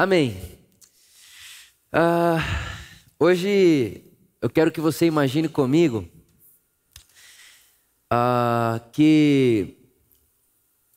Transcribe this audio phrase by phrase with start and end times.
[0.00, 0.40] Amém.
[1.90, 2.38] Ah,
[3.18, 4.04] hoje
[4.40, 6.08] eu quero que você imagine comigo
[8.08, 9.76] ah, que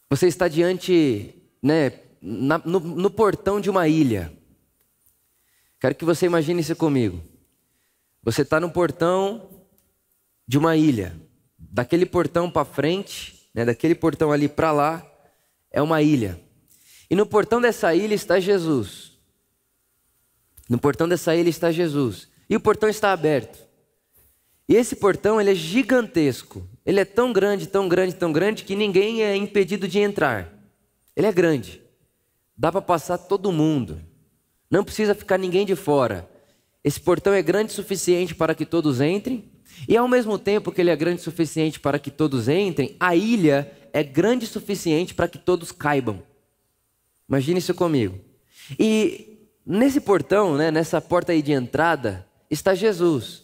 [0.08, 1.34] você está diante,
[1.64, 4.32] né, na, no, no portão de uma ilha.
[5.80, 7.24] Quero que você imagine isso comigo.
[8.22, 9.50] Você está no portão
[10.48, 11.20] de uma ilha.
[11.58, 15.04] Daquele portão para frente, né, daquele portão ali para lá,
[15.72, 16.40] é uma ilha.
[17.12, 19.12] E no portão dessa ilha está Jesus.
[20.70, 22.30] No portão dessa ilha está Jesus.
[22.50, 23.68] E o portão está aberto.
[24.66, 26.66] E esse portão ele é gigantesco.
[26.86, 30.54] Ele é tão grande, tão grande, tão grande que ninguém é impedido de entrar.
[31.14, 31.82] Ele é grande.
[32.58, 34.02] Dá para passar todo mundo.
[34.70, 36.30] Não precisa ficar ninguém de fora.
[36.82, 39.52] Esse portão é grande o suficiente para que todos entrem.
[39.86, 43.14] E ao mesmo tempo que ele é grande o suficiente para que todos entrem, a
[43.18, 46.24] ilha é grande o suficiente para que todos caibam.
[47.32, 48.20] Imagine isso comigo.
[48.78, 53.44] E nesse portão, né, nessa porta aí de entrada, está Jesus.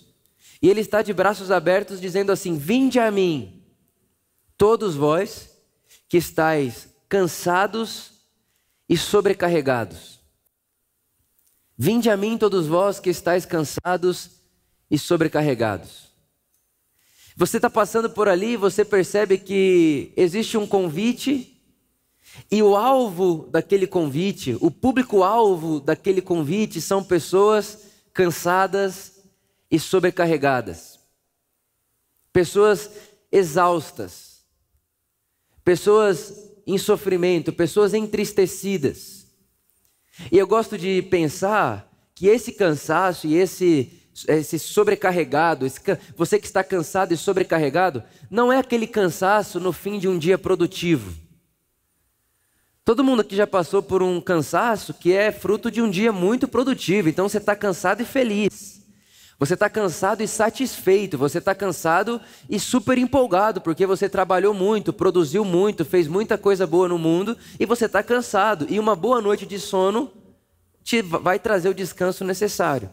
[0.61, 3.63] E ele está de braços abertos dizendo assim: Vinde a mim,
[4.57, 5.57] todos vós
[6.09, 8.11] que estáis cansados
[8.89, 10.19] e sobrecarregados.
[11.77, 14.31] Vinde a mim, todos vós que estáis cansados
[14.91, 16.09] e sobrecarregados.
[17.37, 21.56] Você está passando por ali e você percebe que existe um convite
[22.51, 27.79] e o alvo daquele convite, o público-alvo daquele convite são pessoas
[28.13, 29.23] cansadas
[29.69, 30.99] e sobrecarregadas,
[32.31, 32.89] pessoas
[33.31, 34.41] exaustas,
[35.63, 39.27] pessoas em sofrimento, pessoas entristecidas.
[40.31, 43.93] E eu gosto de pensar que esse cansaço e esse
[44.27, 45.79] esse sobrecarregado, esse,
[46.15, 48.01] você que está cansado e sobrecarregado,
[48.31, 51.26] não é aquele cansaço no fim de um dia produtivo.
[52.87, 56.47] Todo mundo aqui já passou por um cansaço que é fruto de um dia muito
[56.47, 58.81] produtivo, então você está cansado e feliz.
[59.37, 64.93] Você está cansado e satisfeito, você está cansado e super empolgado, porque você trabalhou muito,
[64.93, 68.65] produziu muito, fez muita coisa boa no mundo e você está cansado.
[68.69, 70.09] E uma boa noite de sono
[70.81, 72.89] te vai trazer o descanso necessário.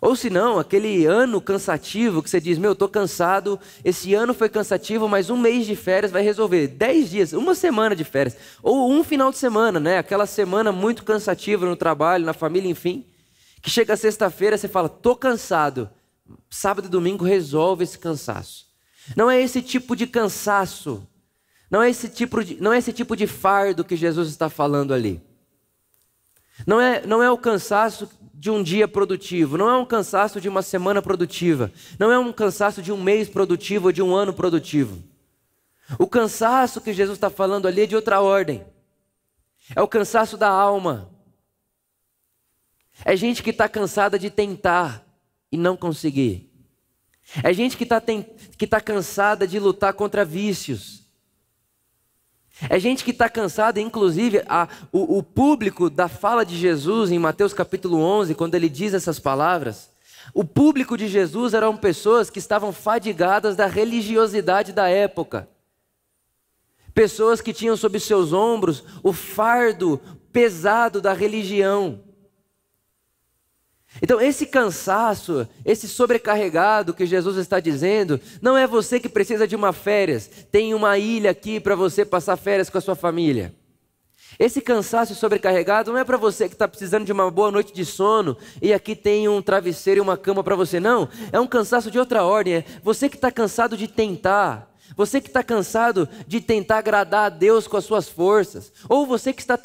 [0.00, 4.48] Ou se não, aquele ano cansativo que você diz, meu, estou cansado, esse ano foi
[4.48, 6.68] cansativo, mas um mês de férias vai resolver.
[6.68, 8.36] Dez dias, uma semana de férias.
[8.62, 9.98] Ou um final de semana, né?
[9.98, 13.04] Aquela semana muito cansativa no trabalho, na família, enfim.
[13.60, 15.90] Que chega sexta-feira, você fala, estou cansado.
[16.48, 18.66] Sábado e domingo resolve esse cansaço.
[19.14, 21.06] Não é esse tipo de cansaço.
[21.70, 24.94] Não é esse tipo de, não é esse tipo de fardo que Jesus está falando
[24.94, 25.20] ali.
[26.66, 28.08] Não é, não é o cansaço
[28.40, 32.32] de um dia produtivo, não é um cansaço de uma semana produtiva, não é um
[32.32, 35.04] cansaço de um mês produtivo ou de um ano produtivo.
[35.98, 38.64] O cansaço que Jesus está falando ali é de outra ordem.
[39.76, 41.10] É o cansaço da alma.
[43.04, 45.06] É gente que está cansada de tentar
[45.52, 46.50] e não conseguir.
[47.42, 50.99] É gente que está tá cansada de lutar contra vícios
[52.68, 57.18] é gente que está cansada, inclusive a, o, o público da fala de Jesus em
[57.18, 59.90] Mateus capítulo 11, quando ele diz essas palavras,
[60.34, 65.48] o público de Jesus eram pessoas que estavam fadigadas da religiosidade da época.
[66.92, 70.00] Pessoas que tinham sob seus ombros o fardo
[70.32, 72.00] pesado da religião.
[74.02, 79.56] Então, esse cansaço, esse sobrecarregado que Jesus está dizendo, não é você que precisa de
[79.56, 83.54] uma férias, tem uma ilha aqui para você passar férias com a sua família.
[84.38, 87.84] Esse cansaço sobrecarregado não é para você que está precisando de uma boa noite de
[87.84, 91.08] sono e aqui tem um travesseiro e uma cama para você, não.
[91.32, 92.54] É um cansaço de outra ordem.
[92.54, 97.28] É você que está cansado de tentar, você que está cansado de tentar agradar a
[97.28, 99.58] Deus com as suas forças, ou você que está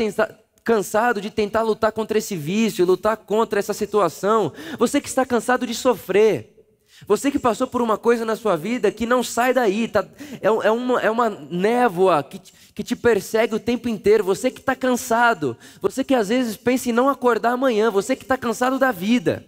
[0.65, 5.67] cansado de tentar lutar contra esse vício, lutar contra essa situação, você que está cansado
[5.67, 6.55] de sofrer,
[7.07, 10.03] você que passou por uma coisa na sua vida que não sai daí, tá,
[10.41, 12.41] é, é, uma, é uma névoa que,
[12.73, 16.89] que te persegue o tempo inteiro, você que está cansado, você que às vezes pensa
[16.89, 19.45] em não acordar amanhã, você que está cansado da vida.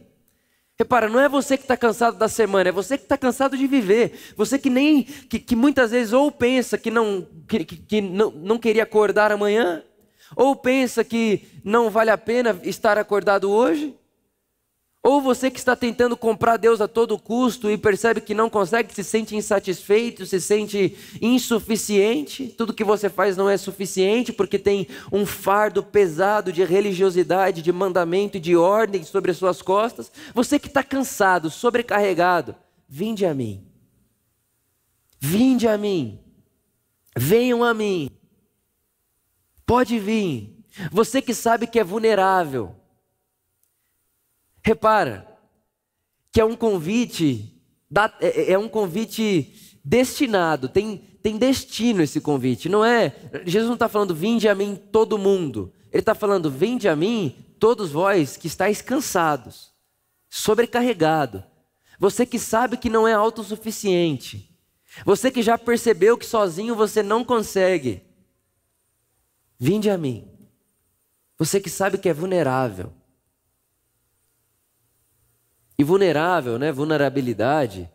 [0.77, 3.65] Repara, não é você que está cansado da semana, é você que está cansado de
[3.65, 4.13] viver.
[4.36, 8.59] Você que nem que, que muitas vezes ou pensa que não que, que não, não
[8.59, 9.81] queria acordar amanhã,
[10.35, 13.95] ou pensa que não vale a pena estar acordado hoje?
[15.07, 18.94] Ou você que está tentando comprar Deus a todo custo e percebe que não consegue,
[18.94, 24.85] se sente insatisfeito, se sente insuficiente, tudo que você faz não é suficiente porque tem
[25.09, 30.12] um fardo pesado de religiosidade, de mandamento e de ordem sobre as suas costas.
[30.33, 32.53] Você que está cansado, sobrecarregado,
[32.89, 33.65] vinde a mim.
[35.19, 36.19] Vinde a mim.
[37.15, 38.09] Venham a mim.
[39.68, 40.66] Pode vir.
[40.92, 42.75] Você que sabe que é vulnerável.
[44.64, 45.28] Repara
[46.31, 47.60] que é um convite,
[48.22, 52.69] é, é, é um convite destinado, tem, tem destino esse convite.
[52.69, 53.16] Não é.
[53.46, 55.74] Jesus não está falando, vinde a mim todo mundo.
[55.92, 59.72] Ele está falando, vinde a mim todos vós que estáis cansados,
[60.30, 61.44] sobrecarregado.
[62.00, 64.56] Você que sabe que não é autossuficiente.
[65.04, 68.06] Você que já percebeu que sozinho você não consegue.
[69.59, 70.27] Vinde a mim.
[71.38, 72.94] Você que sabe que é vulnerável.
[75.77, 76.71] E vulnerável, né?
[76.71, 77.89] Vulnerabilidade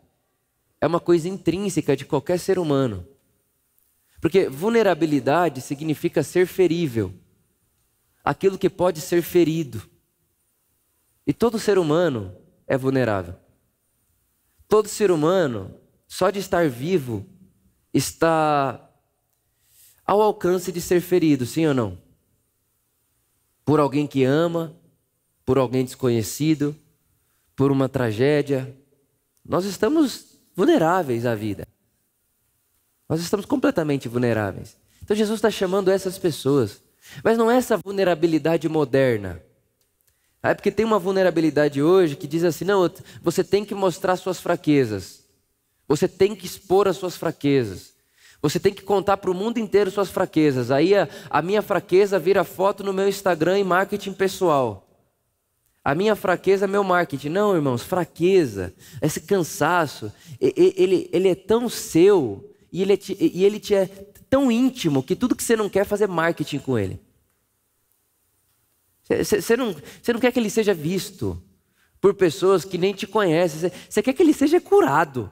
[0.79, 3.07] é uma coisa intrínseca de qualquer ser humano.
[4.21, 7.13] Porque vulnerabilidade significa ser ferível.
[8.23, 9.81] Aquilo que pode ser ferido.
[11.27, 13.35] E todo ser humano é vulnerável.
[14.67, 15.75] Todo ser humano,
[16.07, 17.25] só de estar vivo,
[17.93, 18.92] está
[20.05, 21.97] ao alcance de ser ferido, sim ou não?
[23.65, 24.75] Por alguém que ama,
[25.45, 26.75] por alguém desconhecido,
[27.55, 28.75] por uma tragédia.
[29.45, 31.67] Nós estamos vulneráveis à vida.
[33.07, 34.75] Nós estamos completamente vulneráveis.
[35.01, 36.81] Então Jesus está chamando essas pessoas.
[37.23, 39.41] Mas não é essa vulnerabilidade moderna.
[40.41, 42.89] É porque tem uma vulnerabilidade hoje que diz assim: não,
[43.21, 45.23] você tem que mostrar suas fraquezas.
[45.87, 47.92] Você tem que expor as suas fraquezas.
[48.43, 50.69] Você tem que contar para o mundo inteiro suas fraquezas.
[50.69, 54.85] Aí a, a minha fraqueza vira foto no meu Instagram e marketing pessoal.
[55.81, 57.29] A minha fraqueza é meu marketing.
[57.29, 60.11] Não, irmãos, fraqueza, esse cansaço,
[60.41, 63.85] ele, ele é tão seu e ele, te, e ele te é
[64.29, 66.99] tão íntimo que tudo que você não quer é fazer marketing com ele.
[69.07, 71.41] Você não, você não quer que ele seja visto
[72.01, 73.71] por pessoas que nem te conhecem.
[73.89, 75.31] Você quer que ele seja curado.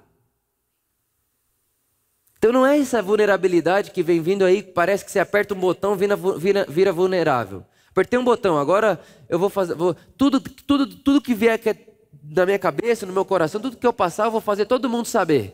[2.41, 5.95] Então não é essa vulnerabilidade que vem vindo aí, parece que você aperta um botão,
[5.95, 7.63] vira, vira, vira vulnerável.
[7.91, 8.99] Apertei um botão, agora
[9.29, 9.75] eu vou fazer.
[9.75, 11.75] Vou, tudo, tudo, tudo que vier que é
[12.11, 15.05] da minha cabeça, no meu coração, tudo que eu passar, eu vou fazer todo mundo
[15.05, 15.53] saber.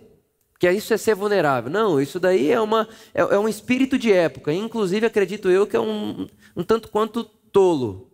[0.57, 1.69] Que isso é ser vulnerável.
[1.69, 4.53] Não, isso daí é, uma, é, é um espírito de época.
[4.53, 6.25] Inclusive, acredito eu que é um,
[6.55, 8.09] um tanto quanto tolo.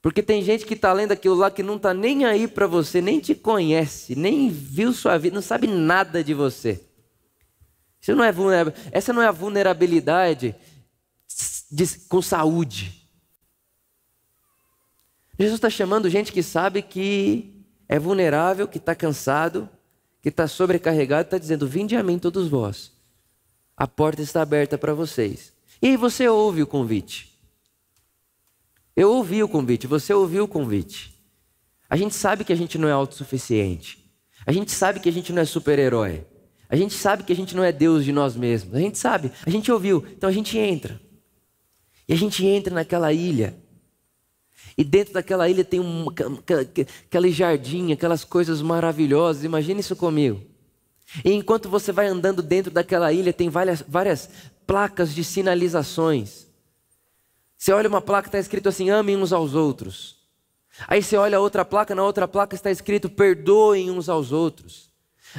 [0.00, 3.02] Porque tem gente que está lendo aquilo lá que não está nem aí para você,
[3.02, 6.80] nem te conhece, nem viu sua vida, não sabe nada de você.
[8.02, 8.32] Isso não é.
[8.90, 10.56] Essa não é a vulnerabilidade
[11.70, 13.08] de, com saúde.
[15.38, 19.68] Jesus está chamando gente que sabe que é vulnerável, que está cansado,
[20.20, 22.92] que está sobrecarregado, está dizendo: Vinde a mim, todos vós.
[23.76, 25.52] A porta está aberta para vocês.
[25.80, 27.32] E aí você ouve o convite.
[28.94, 31.12] Eu ouvi o convite, você ouviu o convite.
[31.88, 34.12] A gente sabe que a gente não é autossuficiente.
[34.44, 36.26] A gente sabe que a gente não é super-herói.
[36.72, 38.74] A gente sabe que a gente não é Deus de nós mesmos.
[38.74, 40.06] A gente sabe, a gente ouviu.
[40.16, 40.98] Então a gente entra.
[42.08, 43.54] E a gente entra naquela ilha.
[44.78, 49.44] E dentro daquela ilha tem um, aquele jardim, aquelas coisas maravilhosas.
[49.44, 50.40] Imagine isso comigo.
[51.22, 54.30] E enquanto você vai andando dentro daquela ilha, tem várias, várias
[54.66, 56.46] placas de sinalizações.
[57.58, 60.22] Você olha uma placa, está escrito assim: amem uns aos outros.
[60.88, 64.91] Aí você olha outra placa, na outra placa está escrito: perdoem uns aos outros.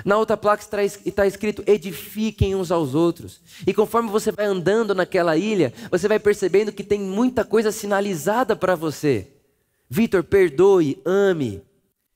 [0.04, 0.64] Na outra placa
[1.06, 3.42] está escrito: edifiquem uns aos outros.
[3.66, 8.56] E conforme você vai andando naquela ilha, você vai percebendo que tem muita coisa sinalizada
[8.56, 9.28] para você.
[9.90, 11.62] Vitor, perdoe, ame,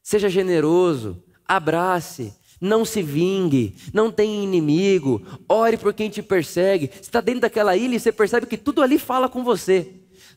[0.02, 6.88] seja generoso, abrace, não se vingue, não tenha inimigo, ore por quem te persegue.
[6.88, 9.94] Você está dentro daquela ilha e você percebe que tudo ali fala com você,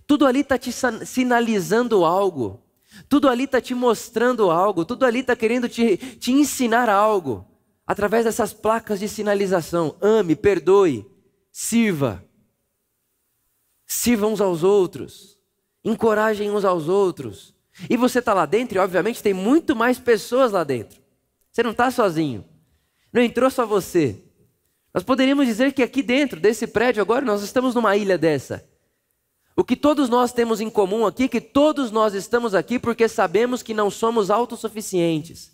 [0.07, 0.71] tudo ali está te
[1.07, 2.63] sinalizando algo.
[3.09, 7.47] Tudo ali está te mostrando algo, tudo ali está querendo te, te ensinar algo.
[7.87, 9.97] Através dessas placas de sinalização.
[10.01, 11.07] Ame, perdoe,
[11.51, 12.25] sirva.
[13.87, 15.39] Sirva uns aos outros.
[15.85, 17.55] Encorajem uns aos outros.
[17.89, 21.01] E você está lá dentro e, obviamente, tem muito mais pessoas lá dentro.
[21.51, 22.45] Você não está sozinho.
[23.13, 24.23] Não entrou só você.
[24.93, 28.69] Nós poderíamos dizer que aqui dentro desse prédio agora nós estamos numa ilha dessa.
[29.57, 33.63] O que todos nós temos em comum aqui que todos nós estamos aqui porque sabemos
[33.63, 35.53] que não somos autossuficientes.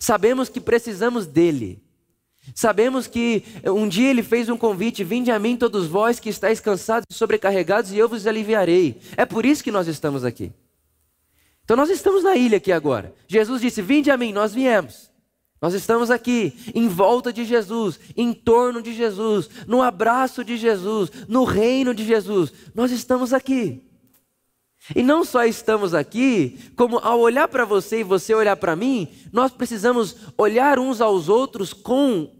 [0.00, 1.82] Sabemos que precisamos dele.
[2.54, 6.60] Sabemos que um dia ele fez um convite: Vinde a mim, todos vós que estáis
[6.60, 9.00] cansados e sobrecarregados, e eu vos aliviarei.
[9.16, 10.52] É por isso que nós estamos aqui.
[11.64, 13.12] Então nós estamos na ilha aqui agora.
[13.26, 15.05] Jesus disse: Vinde a mim, nós viemos.
[15.60, 21.10] Nós estamos aqui em volta de Jesus, em torno de Jesus, no abraço de Jesus,
[21.28, 22.52] no reino de Jesus.
[22.74, 23.82] Nós estamos aqui.
[24.94, 29.08] E não só estamos aqui, como ao olhar para você e você olhar para mim,
[29.32, 32.32] nós precisamos olhar uns aos outros com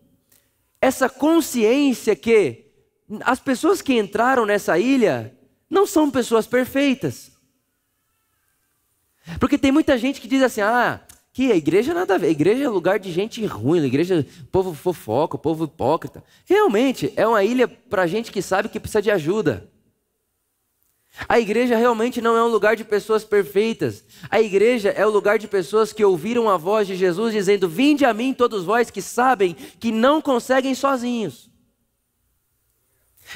[0.80, 2.66] essa consciência que
[3.22, 5.36] as pessoas que entraram nessa ilha
[5.68, 7.32] não são pessoas perfeitas.
[9.40, 11.00] Porque tem muita gente que diz assim: ah,
[11.36, 14.26] que a igreja nada a ver, a igreja é lugar de gente ruim, a igreja,
[14.50, 16.24] povo fofoca, povo hipócrita.
[16.46, 19.70] Realmente, é uma ilha para gente que sabe que precisa de ajuda.
[21.28, 24.02] A igreja realmente não é um lugar de pessoas perfeitas.
[24.30, 28.06] A igreja é o lugar de pessoas que ouviram a voz de Jesus dizendo: Vinde
[28.06, 31.50] a mim, todos vós que sabem que não conseguem sozinhos.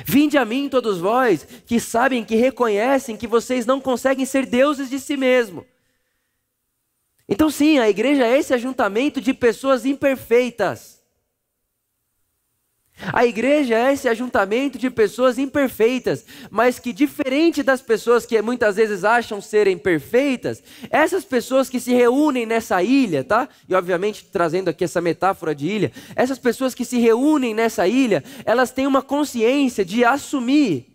[0.07, 4.89] Vinde a mim, todos vós que sabem, que reconhecem que vocês não conseguem ser deuses
[4.89, 5.67] de si mesmo.
[7.31, 11.01] Então, sim, a igreja é esse ajuntamento de pessoas imperfeitas
[13.13, 18.77] a igreja é esse ajuntamento de pessoas imperfeitas, mas que, diferente das pessoas que muitas
[18.77, 23.49] vezes acham serem perfeitas, essas pessoas que se reúnem nessa ilha, tá?
[23.69, 28.23] E obviamente trazendo aqui essa metáfora de ilha, essas pessoas que se reúnem nessa ilha,
[28.45, 30.87] elas têm uma consciência de assumir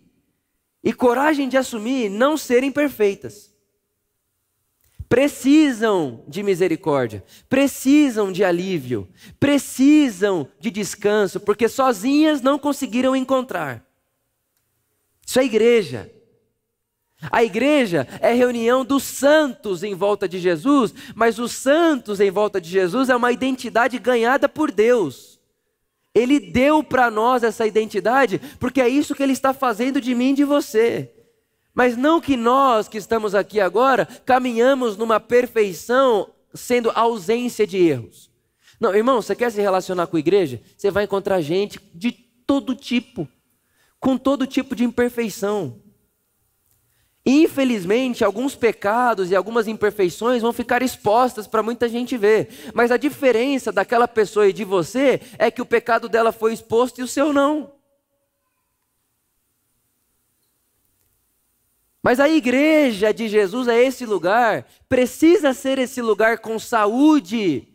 [0.84, 3.55] e coragem de assumir não serem perfeitas
[5.08, 9.08] precisam de misericórdia, precisam de alívio,
[9.38, 13.84] precisam de descanso, porque sozinhas não conseguiram encontrar.
[15.24, 16.10] Isso é igreja.
[17.30, 22.60] A igreja é reunião dos santos em volta de Jesus, mas os santos em volta
[22.60, 25.40] de Jesus é uma identidade ganhada por Deus.
[26.14, 30.30] Ele deu para nós essa identidade, porque é isso que ele está fazendo de mim
[30.30, 31.12] e de você.
[31.76, 38.30] Mas não que nós que estamos aqui agora caminhamos numa perfeição sendo ausência de erros.
[38.80, 40.58] Não, irmão, você quer se relacionar com a igreja?
[40.74, 43.28] Você vai encontrar gente de todo tipo,
[44.00, 45.82] com todo tipo de imperfeição.
[47.26, 52.48] Infelizmente, alguns pecados e algumas imperfeições vão ficar expostas para muita gente ver.
[52.72, 57.00] Mas a diferença daquela pessoa e de você é que o pecado dela foi exposto
[57.00, 57.75] e o seu não.
[62.06, 67.66] Mas a igreja de Jesus é esse lugar, precisa ser esse lugar com saúde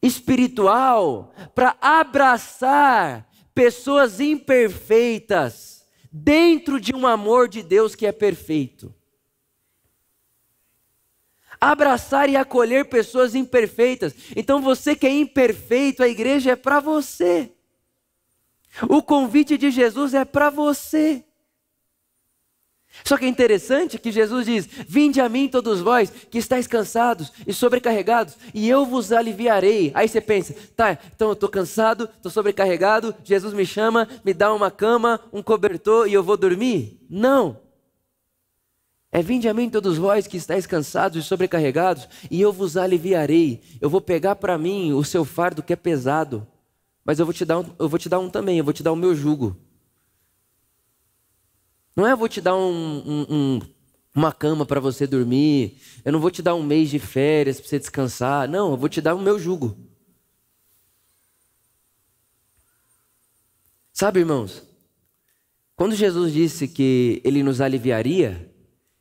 [0.00, 8.94] espiritual para abraçar pessoas imperfeitas dentro de um amor de Deus que é perfeito.
[11.60, 14.14] Abraçar e acolher pessoas imperfeitas.
[14.36, 17.50] Então você que é imperfeito, a igreja é para você.
[18.88, 21.24] O convite de Jesus é para você.
[23.04, 27.32] Só que é interessante que Jesus diz: Vinde a mim, todos vós que estáis cansados
[27.46, 29.90] e sobrecarregados, e eu vos aliviarei.
[29.94, 34.52] Aí você pensa: tá, então eu estou cansado, estou sobrecarregado, Jesus me chama, me dá
[34.52, 37.00] uma cama, um cobertor e eu vou dormir?
[37.08, 37.60] Não.
[39.10, 43.60] É vinde a mim, todos vós que estáis cansados e sobrecarregados, e eu vos aliviarei.
[43.78, 46.46] Eu vou pegar para mim o seu fardo que é pesado,
[47.04, 48.82] mas eu vou te dar um, eu vou te dar um também, eu vou te
[48.82, 49.56] dar o meu jugo.
[51.94, 53.60] Não é eu vou te dar um, um, um,
[54.14, 57.68] uma cama para você dormir, eu não vou te dar um mês de férias para
[57.68, 58.48] você descansar.
[58.48, 59.76] Não, eu vou te dar o meu jugo.
[63.92, 64.62] Sabe, irmãos,
[65.76, 68.51] quando Jesus disse que ele nos aliviaria,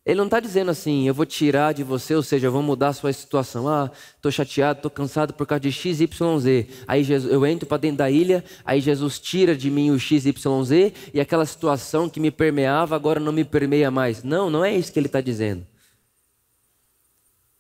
[0.04, 2.88] ele não está dizendo assim, eu vou tirar de você, ou seja, eu vou mudar
[2.88, 3.68] a sua situação.
[3.68, 6.68] Ah, estou chateado, estou cansado por causa de X, Y, Z.
[6.88, 10.26] Aí Jesus, eu entro para dentro da ilha, aí Jesus tira de mim o X,
[10.26, 14.24] Y, Z, e aquela situação que me permeava agora não me permeia mais.
[14.24, 15.68] Não, não é isso que ele está dizendo.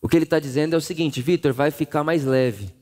[0.01, 2.73] O que ele está dizendo é o seguinte, Vitor, vai ficar mais leve.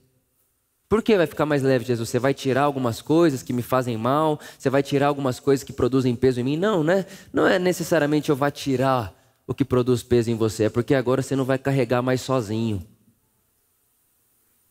[0.88, 2.08] Por que vai ficar mais leve, Jesus?
[2.08, 4.39] Você vai tirar algumas coisas que me fazem mal?
[4.58, 6.58] Você vai tirar algumas coisas que produzem peso em mim?
[6.58, 7.06] Não, né?
[7.34, 9.19] Não é necessariamente eu vá tirar
[9.50, 12.86] o que produz peso em você, é porque agora você não vai carregar mais sozinho.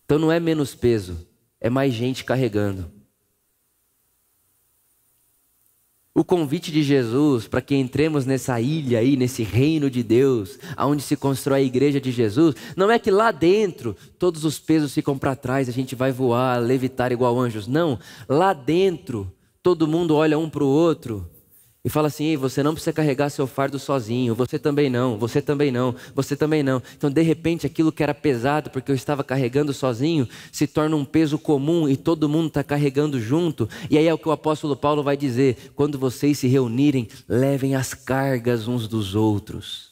[0.04, 1.26] Então não é menos peso,
[1.60, 2.88] é mais gente carregando.
[6.14, 11.02] O convite de Jesus para que entremos nessa ilha aí, nesse reino de Deus, aonde
[11.02, 15.18] se constrói a igreja de Jesus, não é que lá dentro todos os pesos ficam
[15.18, 17.66] para trás, a gente vai voar, levitar igual anjos.
[17.66, 21.28] Não, lá dentro todo mundo olha um para o outro
[21.84, 25.70] e fala assim: você não precisa carregar seu fardo sozinho, você também não, você também
[25.70, 26.82] não, você também não.
[26.96, 31.04] Então, de repente, aquilo que era pesado, porque eu estava carregando sozinho, se torna um
[31.04, 33.68] peso comum e todo mundo está carregando junto.
[33.88, 37.74] E aí é o que o apóstolo Paulo vai dizer: quando vocês se reunirem, levem
[37.76, 39.88] as cargas uns dos outros.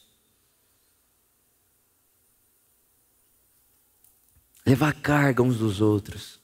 [4.65, 6.41] Levar carga uns dos outros.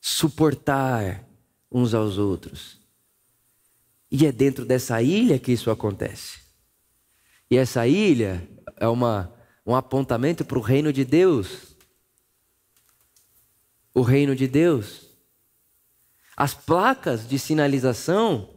[0.00, 1.25] Suportar
[1.76, 2.78] uns aos outros.
[4.10, 6.38] E é dentro dessa ilha que isso acontece.
[7.50, 9.30] E essa ilha é uma,
[9.66, 11.76] um apontamento para o reino de Deus.
[13.92, 15.10] O reino de Deus.
[16.34, 18.48] As placas de sinalização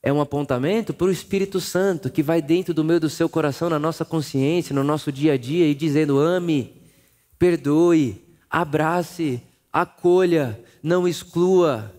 [0.00, 3.68] é um apontamento para o Espírito Santo que vai dentro do meu do seu coração,
[3.68, 6.80] na nossa consciência, no nosso dia a dia e dizendo: ame,
[7.40, 11.92] perdoe, abrace, acolha, não exclua.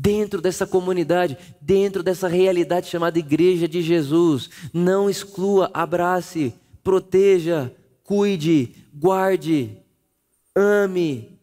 [0.00, 7.74] Dentro dessa comunidade, dentro dessa realidade chamada Igreja de Jesus, não exclua, abrace, proteja,
[8.04, 9.76] cuide, guarde,
[10.54, 11.36] ame,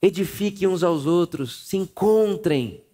[0.00, 2.84] edifique uns aos outros, se encontrem,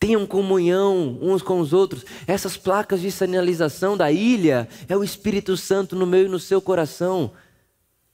[0.00, 2.04] tenham comunhão uns com os outros.
[2.26, 6.60] Essas placas de sinalização da ilha é o Espírito Santo no meu e no seu
[6.60, 7.30] coração.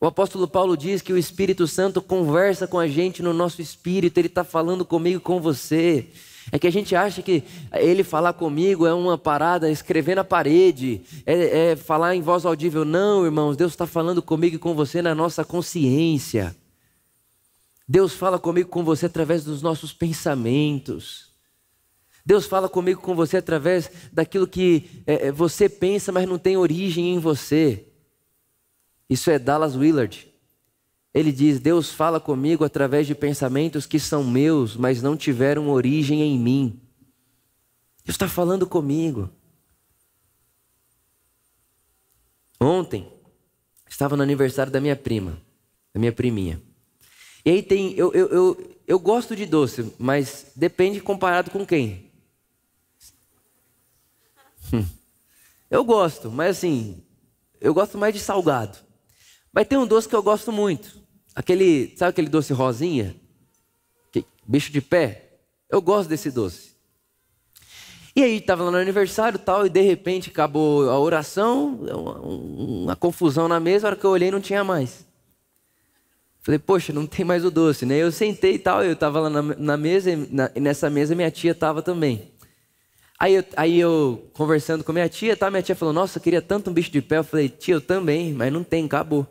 [0.02, 4.16] O apóstolo Paulo diz que o Espírito Santo conversa com a gente no nosso espírito,
[4.16, 6.08] ele está falando comigo com você.
[6.50, 11.02] É que a gente acha que ele falar comigo é uma parada, escrever na parede,
[11.26, 12.82] é, é falar em voz audível.
[12.82, 16.56] Não, irmãos, Deus está falando comigo e com você na nossa consciência.
[17.86, 21.28] Deus fala comigo com você através dos nossos pensamentos.
[22.24, 26.56] Deus fala comigo com você através daquilo que é, é você pensa, mas não tem
[26.56, 27.89] origem em você.
[29.10, 30.32] Isso é Dallas Willard.
[31.12, 36.22] Ele diz: Deus fala comigo através de pensamentos que são meus, mas não tiveram origem
[36.22, 36.80] em mim.
[38.04, 39.28] Deus está falando comigo.
[42.60, 43.10] Ontem,
[43.88, 45.40] estava no aniversário da minha prima,
[45.92, 46.62] da minha priminha.
[47.44, 52.12] E aí tem, eu, eu, eu, eu gosto de doce, mas depende comparado com quem.
[54.72, 54.86] Hum.
[55.68, 57.02] Eu gosto, mas assim,
[57.60, 58.89] eu gosto mais de salgado.
[59.52, 61.00] Mas tem um doce que eu gosto muito.
[61.34, 63.16] Aquele, sabe aquele doce rosinha?
[64.12, 65.38] Que, bicho de pé?
[65.68, 66.70] Eu gosto desse doce.
[68.14, 72.96] E aí estava lá no aniversário tal, e de repente acabou a oração, uma, uma,
[72.96, 75.06] confusão na mesa, a hora que eu olhei não tinha mais.
[76.42, 77.96] Falei, poxa, não tem mais o doce, né?
[77.96, 81.14] Eu sentei e tal, eu estava lá na, na mesa, e, na, e nessa mesa
[81.14, 82.32] minha tia estava também.
[83.18, 86.42] Aí eu, aí eu, conversando com minha tia, tá, minha tia falou, nossa, eu queria
[86.42, 87.18] tanto um bicho de pé.
[87.18, 89.26] Eu falei, tia, eu também, mas não tem, acabou.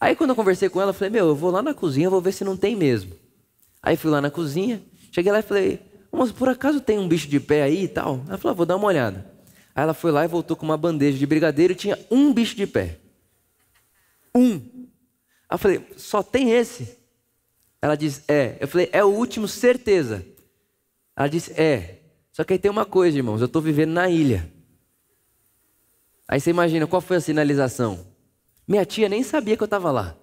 [0.00, 2.22] Aí quando eu conversei com ela, eu falei, meu, eu vou lá na cozinha, vou
[2.22, 3.12] ver se não tem mesmo.
[3.82, 4.82] Aí fui lá na cozinha,
[5.12, 8.24] cheguei lá e falei, mas por acaso tem um bicho de pé aí e tal?
[8.26, 9.30] Ela falou, vou dar uma olhada.
[9.74, 12.56] Aí ela foi lá e voltou com uma bandeja de brigadeiro e tinha um bicho
[12.56, 12.98] de pé.
[14.34, 14.54] Um.
[15.48, 16.98] Aí eu falei, só tem esse?
[17.82, 18.56] Ela disse, é.
[18.58, 20.24] Eu falei, é o último, certeza.
[21.16, 22.00] Ela disse, é.
[22.32, 24.50] Só que aí tem uma coisa, irmãos, eu estou vivendo na ilha.
[26.26, 28.09] Aí você imagina, qual foi a sinalização?
[28.70, 30.14] Minha tia nem sabia que eu estava lá.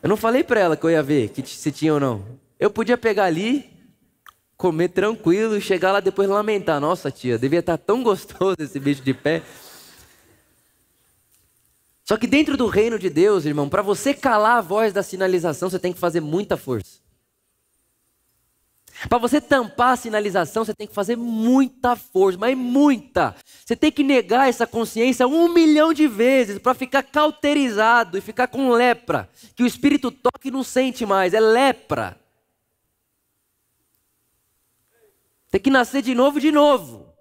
[0.00, 2.24] Eu não falei para ela que eu ia ver que se tinha ou não.
[2.56, 3.68] Eu podia pegar ali,
[4.56, 6.80] comer tranquilo e chegar lá depois lamentar.
[6.80, 9.42] Nossa, tia, devia estar tá tão gostoso esse bicho de pé.
[12.04, 15.68] Só que dentro do reino de Deus, irmão, para você calar a voz da sinalização,
[15.68, 17.00] você tem que fazer muita força.
[19.08, 23.34] Para você tampar a sinalização, você tem que fazer muita força, mas muita.
[23.64, 28.48] Você tem que negar essa consciência um milhão de vezes para ficar cauterizado e ficar
[28.48, 29.28] com lepra.
[29.56, 32.18] Que o espírito toca e não sente mais, é lepra.
[35.50, 37.12] Tem que nascer de novo, de novo.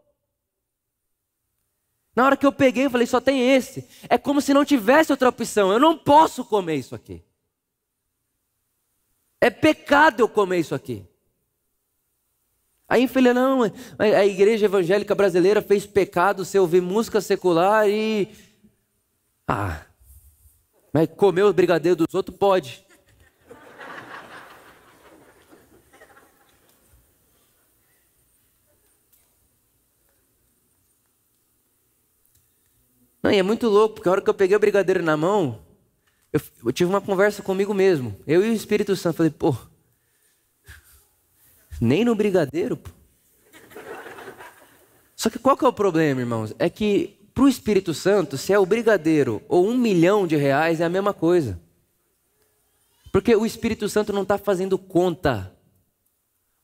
[2.16, 3.88] Na hora que eu peguei, eu falei, só tem esse.
[4.10, 5.72] É como se não tivesse outra opção.
[5.72, 7.24] Eu não posso comer isso aqui.
[9.40, 11.06] É pecado eu comer isso aqui.
[12.92, 13.62] Aí falei, não,
[13.98, 18.28] a igreja evangélica brasileira fez pecado se ouvir música secular e.
[19.48, 19.86] Ah,
[20.94, 22.86] mas comer o brigadeiro dos outros pode.
[33.24, 35.62] Não, e é muito louco, porque a hora que eu peguei o brigadeiro na mão,
[36.34, 38.20] eu, eu tive uma conversa comigo mesmo.
[38.28, 39.16] Eu e o Espírito Santo.
[39.16, 39.56] Falei, pô,
[41.82, 42.80] nem no brigadeiro.
[45.16, 46.54] Só que qual que é o problema, irmãos?
[46.60, 50.80] É que para o Espírito Santo, se é o brigadeiro ou um milhão de reais,
[50.80, 51.60] é a mesma coisa.
[53.12, 55.52] Porque o Espírito Santo não está fazendo conta.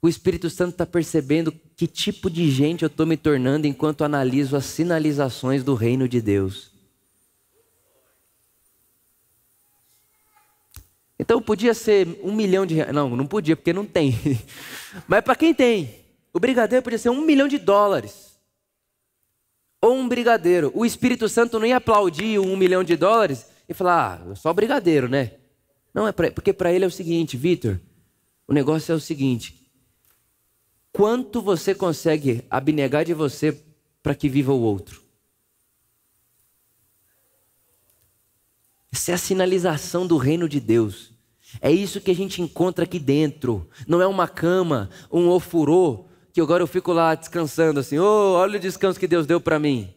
[0.01, 4.56] O Espírito Santo está percebendo que tipo de gente eu estou me tornando enquanto analiso
[4.56, 6.76] as sinalizações do reino de Deus.
[11.19, 12.93] Então podia ser um milhão de reais.
[12.93, 14.15] Não, não podia, porque não tem.
[15.08, 15.95] Mas para quem tem,
[16.34, 18.38] o brigadeiro podia ser um milhão de dólares.
[19.82, 20.71] Ou um brigadeiro.
[20.75, 25.10] O Espírito Santo não ia aplaudir um milhão de dólares e falar, ah, só brigadeiro,
[25.10, 25.32] né?
[25.93, 27.80] Não, é pra, porque para ele é o seguinte, Vitor,
[28.47, 29.67] o negócio é o seguinte:
[30.91, 33.60] quanto você consegue abnegar de você
[34.01, 35.07] para que viva o outro?
[38.97, 41.13] Essa é a sinalização do reino de Deus.
[41.62, 43.69] É isso que a gente encontra aqui dentro.
[43.88, 48.57] Não é uma cama, um ofurô, que agora eu fico lá descansando assim, oh, olha
[48.57, 49.93] o descanso que Deus deu para mim.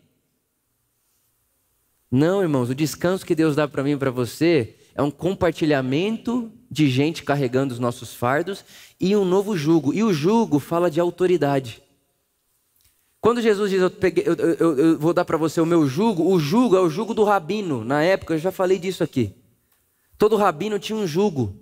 [2.10, 6.52] Não, irmãos, o descanso que Deus dá para mim e para você é um compartilhamento
[6.70, 8.62] de gente carregando os nossos fardos
[9.00, 9.94] e um novo jugo.
[9.94, 11.82] E o jugo fala de autoridade.
[13.20, 16.32] Quando Jesus diz, eu, peguei, eu, eu, eu vou dar para você o meu jugo,
[16.32, 17.84] o jugo é o jugo do rabino.
[17.84, 19.34] Na época, eu já falei disso aqui.
[20.16, 21.54] Todo rabino tinha um jugo.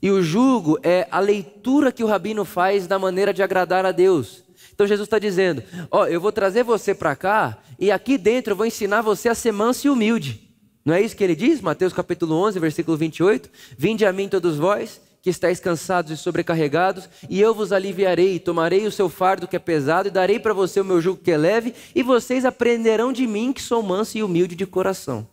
[0.00, 3.92] E o jugo é a leitura que o rabino faz da maneira de agradar a
[3.92, 4.44] Deus.
[4.72, 8.52] Então Jesus está dizendo: Ó, oh, eu vou trazer você para cá e aqui dentro
[8.52, 10.50] eu vou ensinar você a ser manso e humilde.
[10.84, 11.60] Não é isso que ele diz?
[11.60, 13.48] Mateus capítulo 11, versículo 28.
[13.78, 18.86] Vinde a mim todos vós que estáis cansados e sobrecarregados, e eu vos aliviarei, tomarei
[18.86, 21.36] o seu fardo que é pesado e darei para você o meu jugo que é
[21.38, 25.26] leve, e vocês aprenderão de mim que sou manso e humilde de coração.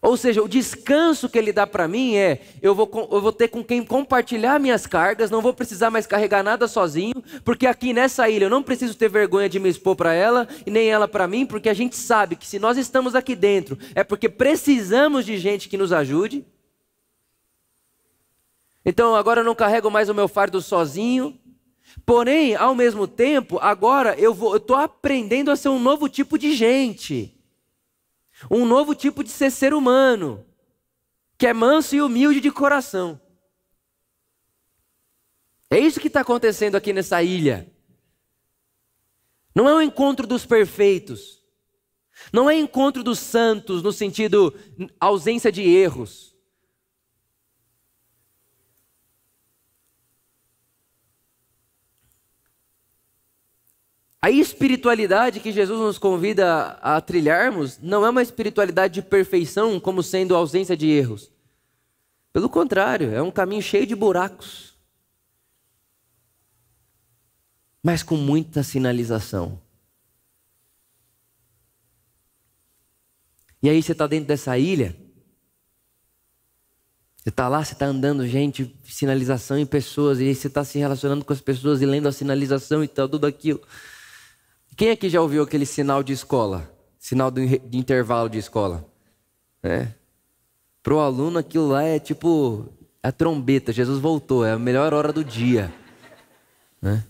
[0.00, 3.48] Ou seja, o descanso que ele dá para mim é: eu vou, eu vou ter
[3.48, 8.30] com quem compartilhar minhas cargas, não vou precisar mais carregar nada sozinho, porque aqui nessa
[8.30, 11.28] ilha eu não preciso ter vergonha de me expor para ela e nem ela para
[11.28, 15.36] mim, porque a gente sabe que se nós estamos aqui dentro é porque precisamos de
[15.36, 16.46] gente que nos ajude.
[18.84, 21.38] Então agora eu não carrego mais o meu fardo sozinho,
[22.04, 27.34] porém, ao mesmo tempo, agora eu estou aprendendo a ser um novo tipo de gente
[28.50, 30.44] um novo tipo de ser ser humano,
[31.38, 33.20] que é manso e humilde de coração.
[35.70, 37.70] É isso que está acontecendo aqui nessa ilha.
[39.54, 41.42] Não é um encontro dos perfeitos.
[42.32, 44.54] Não é encontro dos santos no sentido
[45.00, 46.33] ausência de erros.
[54.24, 60.02] A espiritualidade que Jesus nos convida a trilharmos não é uma espiritualidade de perfeição, como
[60.02, 61.30] sendo ausência de erros.
[62.32, 64.78] Pelo contrário, é um caminho cheio de buracos,
[67.82, 69.60] mas com muita sinalização.
[73.62, 74.96] E aí você está dentro dessa ilha,
[77.18, 80.78] você está lá, você está andando, gente, sinalização em pessoas, e aí você está se
[80.78, 83.60] relacionando com as pessoas e lendo a sinalização e tal, tudo aquilo.
[84.76, 86.70] Quem aqui já ouviu aquele sinal de escola?
[86.98, 88.84] Sinal de intervalo de escola?
[89.62, 89.88] É.
[90.82, 92.68] Para o aluno, aquilo lá é tipo
[93.02, 93.72] a trombeta.
[93.72, 95.72] Jesus voltou, é a melhor hora do dia.
[96.80, 97.04] Né?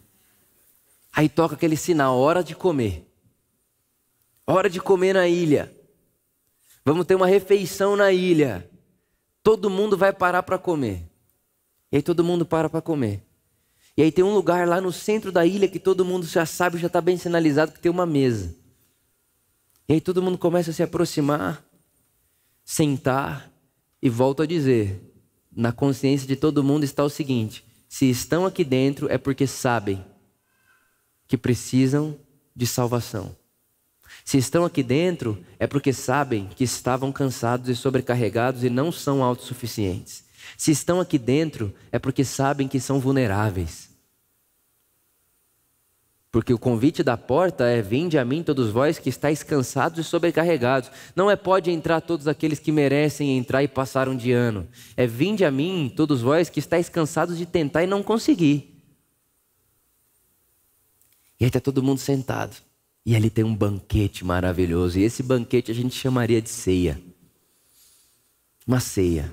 [1.13, 3.09] Aí toca aquele sinal, hora de comer.
[4.47, 5.73] Hora de comer na ilha.
[6.85, 8.69] Vamos ter uma refeição na ilha.
[9.43, 11.09] Todo mundo vai parar para comer.
[11.91, 13.23] E aí todo mundo para para comer.
[13.97, 16.79] E aí tem um lugar lá no centro da ilha que todo mundo já sabe,
[16.79, 18.55] já está bem sinalizado que tem uma mesa.
[19.89, 21.65] E aí todo mundo começa a se aproximar,
[22.65, 23.53] sentar
[24.03, 25.01] e volto a dizer,
[25.55, 30.05] na consciência de todo mundo está o seguinte: se estão aqui dentro é porque sabem
[31.29, 32.19] que precisam
[32.55, 33.37] de salvação.
[34.25, 39.23] Se estão aqui dentro é porque sabem que estavam cansados e sobrecarregados e não são
[39.23, 40.24] autossuficientes.
[40.57, 43.95] Se estão aqui dentro, é porque sabem que são vulneráveis.
[46.35, 50.03] Porque o convite da porta é: Vinde a mim, todos vós que estáis cansados e
[50.03, 50.91] sobrecarregados.
[51.15, 54.67] Não é pode entrar todos aqueles que merecem entrar e passaram de ano.
[54.97, 58.83] É: Vinde a mim, todos vós que estáis cansados de tentar e não conseguir.
[61.39, 62.57] E aí está todo mundo sentado.
[63.07, 64.99] E ali tem um banquete maravilhoso.
[64.99, 67.01] E esse banquete a gente chamaria de ceia.
[68.67, 69.31] Uma ceia.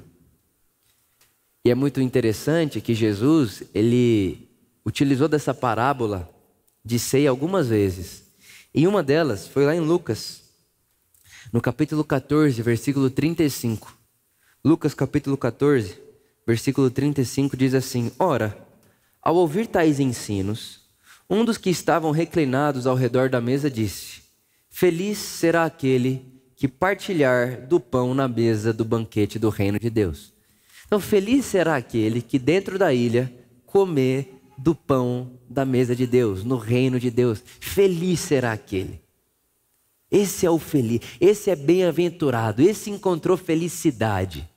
[1.64, 4.50] E é muito interessante que Jesus, ele
[4.84, 6.28] utilizou dessa parábola
[6.84, 8.24] de ceia algumas vezes.
[8.74, 10.42] E uma delas foi lá em Lucas,
[11.54, 13.96] no capítulo 14, versículo 35.
[14.66, 16.00] Lucas capítulo 14,
[16.48, 18.58] versículo 35 diz assim: Ora,
[19.22, 20.82] ao ouvir tais ensinos,
[21.30, 24.24] um dos que estavam reclinados ao redor da mesa disse:
[24.68, 30.34] Feliz será aquele que partilhar do pão na mesa do banquete do reino de Deus.
[30.92, 33.34] Então, feliz será aquele que dentro da ilha
[33.66, 37.42] comer do pão da mesa de Deus, no reino de Deus.
[37.62, 39.02] Feliz será aquele.
[40.12, 44.50] Esse é o feliz, esse é bem-aventurado, esse encontrou felicidade.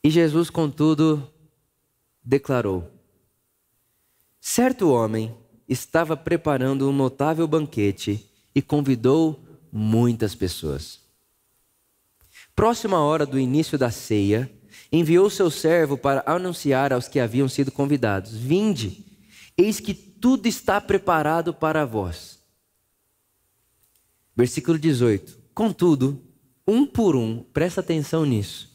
[0.00, 1.28] E Jesus, contudo,
[2.22, 2.88] declarou:
[4.40, 5.36] Certo homem
[5.68, 11.04] estava preparando um notável banquete e convidou muitas pessoas.
[12.56, 14.50] Próxima hora do início da ceia,
[14.90, 19.04] enviou seu servo para anunciar aos que haviam sido convidados: Vinde,
[19.58, 22.38] eis que tudo está preparado para vós.
[24.34, 26.18] Versículo 18: Contudo,
[26.66, 28.74] um por um, presta atenção nisso.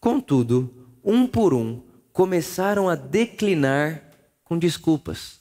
[0.00, 4.10] Contudo, um por um, começaram a declinar
[4.42, 5.38] com desculpas.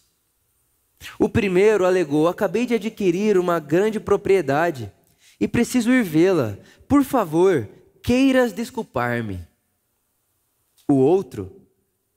[1.17, 4.91] O primeiro alegou: Acabei de adquirir uma grande propriedade
[5.39, 6.55] e preciso ir vê-la.
[6.87, 7.67] Por favor,
[8.03, 9.39] queiras desculpar-me.
[10.87, 11.51] O outro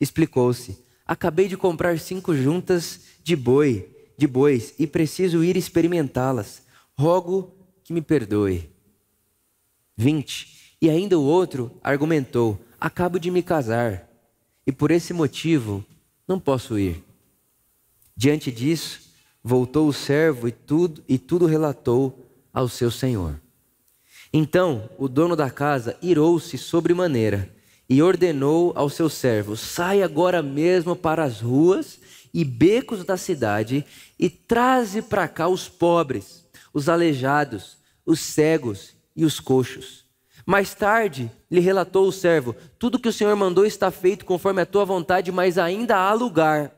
[0.01, 6.63] explicou-se: Acabei de comprar cinco juntas de boi, de bois, e preciso ir experimentá-las.
[6.95, 8.71] Rogo que me perdoe.
[9.97, 10.77] 20.
[10.81, 14.09] E ainda o outro argumentou: Acabo de me casar,
[14.67, 15.85] e por esse motivo
[16.27, 17.05] não posso ir.
[18.17, 23.41] Diante disso, voltou o servo e tudo, e tudo relatou ao seu senhor.
[24.33, 27.51] Então o dono da casa irou-se sobremaneira
[27.89, 31.99] e ordenou ao seu servo: Sai agora mesmo para as ruas
[32.33, 33.85] e becos da cidade
[34.19, 40.07] e traze para cá os pobres, os aleijados, os cegos e os coxos.
[40.47, 44.67] Mais tarde lhe relatou o servo: Tudo que o Senhor mandou está feito conforme a
[44.67, 46.73] tua vontade, mas ainda há lugar.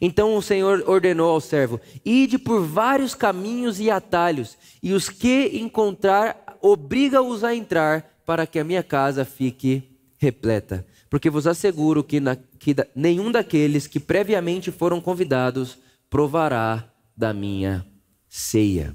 [0.00, 5.50] Então o Senhor ordenou ao servo: Ide por vários caminhos e atalhos, e os que
[5.54, 9.82] encontrar, obriga-os a entrar, para que a minha casa fique
[10.18, 10.86] repleta.
[11.08, 15.78] Porque vos asseguro que, na, que da, nenhum daqueles que previamente foram convidados
[16.10, 17.86] provará da minha
[18.28, 18.94] ceia.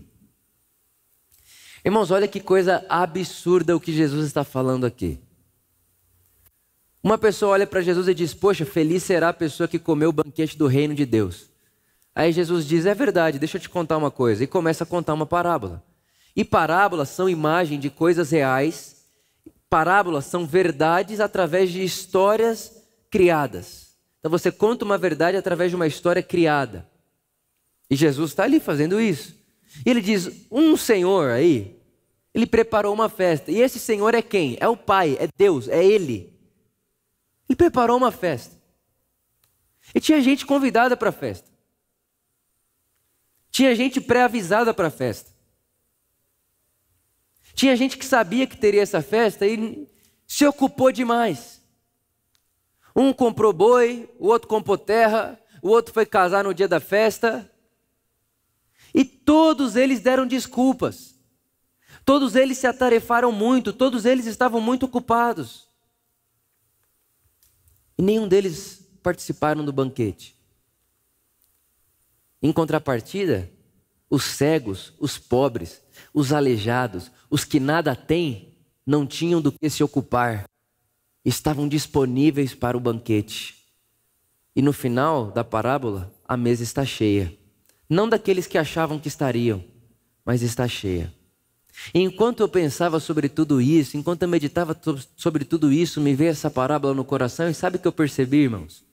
[1.84, 5.20] Irmãos, olha que coisa absurda o que Jesus está falando aqui.
[7.04, 10.14] Uma pessoa olha para Jesus e diz: Poxa, feliz será a pessoa que comeu o
[10.14, 11.50] banquete do reino de Deus.
[12.16, 14.44] Aí Jesus diz: É verdade, deixa eu te contar uma coisa.
[14.44, 15.84] E começa a contar uma parábola.
[16.36, 18.94] E parábolas são imagem de coisas reais
[19.74, 22.72] parábolas são verdades através de histórias
[23.10, 23.96] criadas.
[24.20, 26.88] Então você conta uma verdade através de uma história criada.
[27.90, 29.36] E Jesus está ali fazendo isso.
[29.84, 31.82] E ele diz: um senhor aí,
[32.36, 33.52] ele preparou uma festa.
[33.52, 34.58] E esse senhor é quem?
[34.60, 36.33] É o Pai, é Deus, é Ele.
[37.54, 38.60] Ele preparou uma festa.
[39.94, 41.52] E tinha gente convidada para a festa.
[43.52, 45.32] Tinha gente pré-avisada para a festa.
[47.54, 49.88] Tinha gente que sabia que teria essa festa e
[50.26, 51.62] se ocupou demais.
[52.96, 57.48] Um comprou boi, o outro comprou terra, o outro foi casar no dia da festa.
[58.96, 61.20] E todos eles deram desculpas.
[62.04, 65.63] Todos eles se atarefaram muito, todos eles estavam muito ocupados.
[67.98, 70.36] E nenhum deles participaram do banquete.
[72.42, 73.50] Em contrapartida,
[74.10, 75.82] os cegos, os pobres,
[76.14, 78.54] os aleijados, os que nada têm,
[78.86, 80.46] não tinham do que se ocupar,
[81.24, 83.56] estavam disponíveis para o banquete.
[84.56, 87.36] E no final da parábola, a mesa está cheia.
[87.90, 89.64] Não daqueles que achavam que estariam,
[90.26, 91.14] mas está cheia.
[91.94, 94.80] Enquanto eu pensava sobre tudo isso, enquanto eu meditava
[95.16, 98.44] sobre tudo isso, me veio essa parábola no coração, e sabe o que eu percebi,
[98.44, 98.86] irmãos?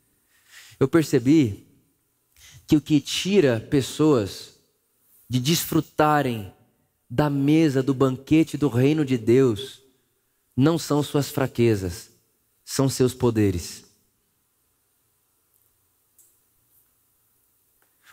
[0.78, 1.66] Eu percebi
[2.66, 4.54] que o que tira pessoas
[5.28, 6.52] de desfrutarem
[7.08, 9.82] da mesa do banquete do reino de Deus
[10.56, 12.10] não são suas fraquezas,
[12.64, 13.84] são seus poderes.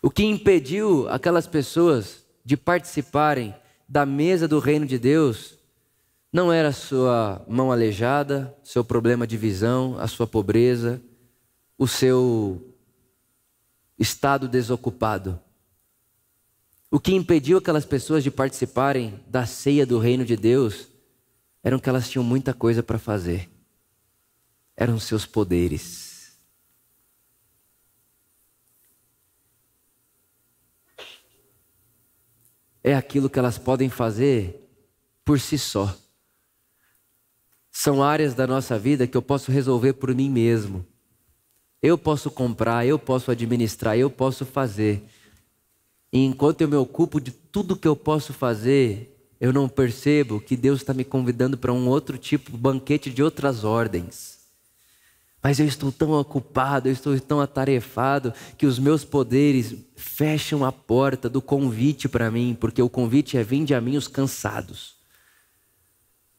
[0.02, 3.56] O que impediu aquelas pessoas de participarem
[3.88, 5.58] da mesa do reino de Deus
[6.32, 11.02] não era sua mão aleijada, seu problema de visão, a sua pobreza,
[11.78, 12.76] o seu
[13.98, 15.40] estado desocupado.
[16.92, 20.88] O que impediu aquelas pessoas de participarem da ceia do reino de Deus
[21.64, 23.50] eram que elas tinham muita coisa para fazer.
[24.76, 26.07] Eram seus poderes.
[32.88, 34.66] É aquilo que elas podem fazer
[35.26, 35.94] por si só.
[37.70, 40.88] São áreas da nossa vida que eu posso resolver por mim mesmo.
[41.84, 45.04] Eu posso comprar, eu posso administrar, eu posso fazer.
[46.14, 50.56] E enquanto eu me ocupo de tudo que eu posso fazer, eu não percebo que
[50.56, 54.37] Deus está me convidando para um outro tipo banquete de outras ordens.
[55.42, 60.72] Mas eu estou tão ocupado, eu estou tão atarefado, que os meus poderes fecham a
[60.72, 64.96] porta do convite para mim, porque o convite é: vinde a mim os cansados,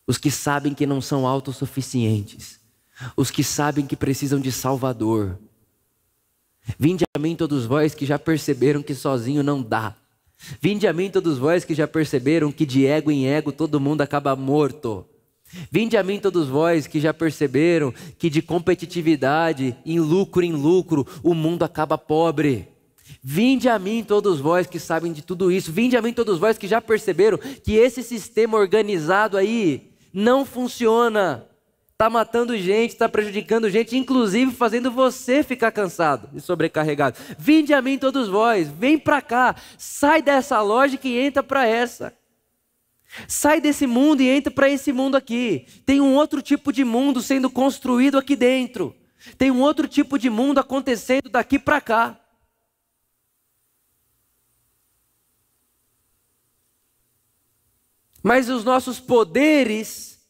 [0.06, 2.60] os que sabem que não são autossuficientes,
[3.16, 5.38] os que sabem que precisam de Salvador,
[6.76, 9.94] Vinde a mim todos vós que já perceberam que sozinho não dá.
[10.60, 14.02] Vinde a mim todos vós que já perceberam que de ego em ego todo mundo
[14.02, 15.06] acaba morto.
[15.70, 21.06] Vinde a mim todos vós que já perceberam que de competitividade, em lucro em lucro,
[21.22, 22.68] o mundo acaba pobre.
[23.22, 26.58] Vinde a mim todos vós que sabem de tudo isso, vinde a mim todos vós
[26.58, 31.44] que já perceberam que esse sistema organizado aí não funciona.
[31.92, 37.18] Está matando gente, está prejudicando gente, inclusive fazendo você ficar cansado e sobrecarregado.
[37.36, 42.14] Vinde a mim todos vós, vem para cá, sai dessa lógica e entra para essa.
[43.26, 45.66] Sai desse mundo e entra para esse mundo aqui.
[45.86, 48.94] Tem um outro tipo de mundo sendo construído aqui dentro.
[49.36, 52.20] Tem um outro tipo de mundo acontecendo daqui para cá.
[58.22, 60.20] Mas os nossos poderes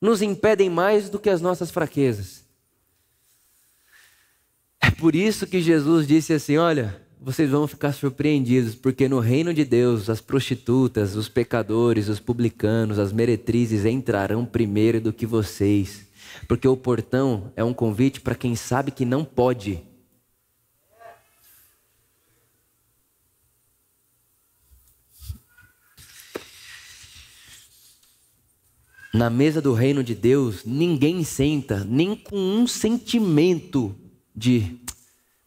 [0.00, 2.44] nos impedem mais do que as nossas fraquezas.
[4.80, 9.52] É por isso que Jesus disse assim: Olha, vocês vão ficar surpreendidos, porque no reino
[9.52, 16.06] de Deus as prostitutas, os pecadores, os publicanos, as meretrizes entrarão primeiro do que vocês.
[16.48, 19.82] Porque o portão é um convite para quem sabe que não pode.
[29.12, 33.94] Na mesa do reino de Deus, ninguém senta nem com um sentimento
[34.34, 34.80] de.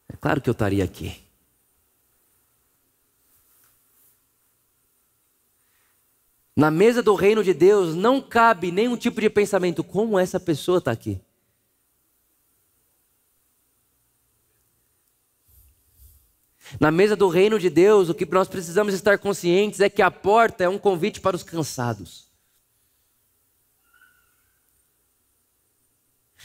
[0.07, 1.22] É claro que eu estaria aqui.
[6.55, 10.77] Na mesa do reino de Deus não cabe nenhum tipo de pensamento: como essa pessoa
[10.77, 11.19] está aqui?
[16.79, 20.09] Na mesa do reino de Deus, o que nós precisamos estar conscientes é que a
[20.09, 22.31] porta é um convite para os cansados.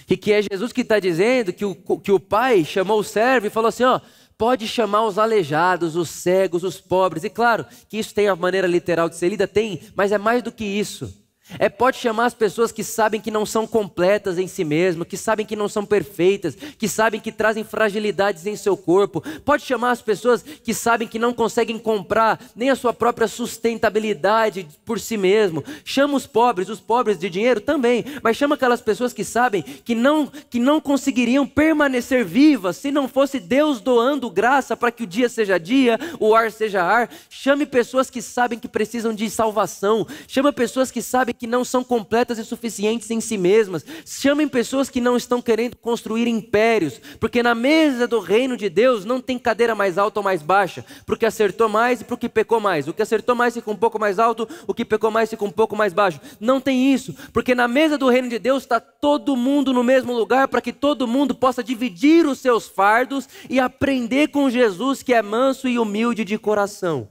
[0.09, 3.47] E que é Jesus que está dizendo que o, que o pai chamou o servo
[3.47, 4.01] e falou assim: ó,
[4.39, 7.25] pode chamar os aleijados, os cegos, os pobres.
[7.25, 10.43] E claro que isso tem a maneira literal de ser lida, tem, mas é mais
[10.43, 11.13] do que isso.
[11.59, 15.17] É pode chamar as pessoas que sabem que não são completas em si mesmas, que
[15.17, 19.23] sabem que não são perfeitas, que sabem que trazem fragilidades em seu corpo.
[19.45, 24.69] Pode chamar as pessoas que sabem que não conseguem comprar nem a sua própria sustentabilidade
[24.85, 25.65] por si mesmo.
[25.85, 29.95] Chama os pobres, os pobres de dinheiro também, mas chama aquelas pessoas que sabem que
[29.95, 35.07] não que não conseguiriam permanecer vivas se não fosse Deus doando graça para que o
[35.07, 37.11] dia seja dia, o ar seja ar.
[37.31, 40.07] Chame pessoas que sabem que precisam de salvação.
[40.27, 43.85] Chama pessoas que sabem que não são completas e suficientes em si mesmas.
[44.05, 49.05] Chamem pessoas que não estão querendo construir impérios, porque na mesa do reino de Deus
[49.05, 52.29] não tem cadeira mais alta ou mais baixa, porque acertou mais e para o que
[52.29, 52.89] pecou mais.
[52.89, 55.51] O que acertou mais fica um pouco mais alto, o que pecou mais fica um
[55.51, 56.21] pouco mais baixo.
[56.41, 60.13] Não tem isso, porque na mesa do reino de Deus está todo mundo no mesmo
[60.13, 65.15] lugar para que todo mundo possa dividir os seus fardos e aprender com Jesus que
[65.15, 67.09] é manso e humilde de coração.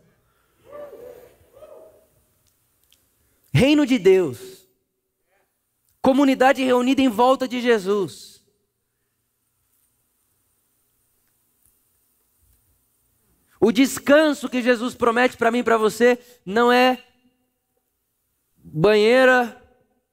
[3.54, 4.68] Reino de Deus.
[6.02, 8.38] Comunidade reunida em volta de Jesus.
[13.60, 17.04] O descanso que Jesus promete para mim e para você não é
[18.56, 19.62] banheira,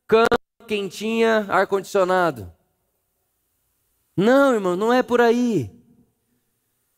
[0.07, 0.27] cama
[0.67, 2.53] quentinha, ar condicionado.
[4.17, 5.71] Não, irmão, não é por aí.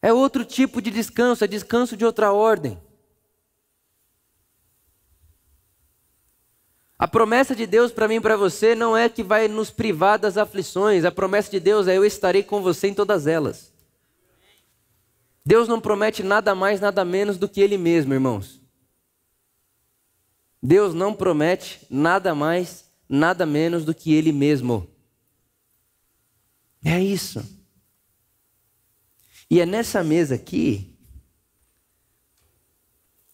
[0.01, 2.81] É outro tipo de descanso, é descanso de outra ordem.
[6.99, 10.19] A promessa de Deus para mim e para você não é que vai nos privar
[10.19, 11.05] das aflições.
[11.05, 13.71] A promessa de Deus é eu estarei com você em todas elas.
[15.45, 18.61] Deus não promete nada mais, nada menos do que Ele mesmo, irmãos.
[20.63, 24.89] Deus não promete nada mais, nada menos do que Ele mesmo.
[26.83, 27.45] É isso.
[29.51, 30.97] E é nessa mesa aqui,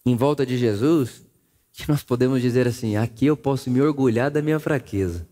[0.05, 1.23] em volta de Jesus,
[1.73, 5.27] que nós podemos dizer assim: aqui eu posso me orgulhar da minha fraqueza.